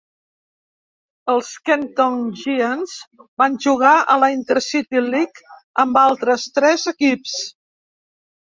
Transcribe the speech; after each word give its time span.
Els 1.33 1.49
Kenton 1.69 2.17
Giants 2.39 2.95
van 3.43 3.59
jugar 3.67 3.91
a 4.15 4.15
la 4.25 4.31
Inter-City 4.37 5.05
League 5.11 5.47
amb 5.85 6.03
altres 6.07 6.49
tres 6.59 6.91
equips. 6.95 7.39